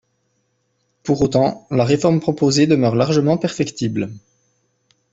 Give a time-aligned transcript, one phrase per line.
[1.03, 4.09] Pour autant, la réforme proposée demeure largement perfectible.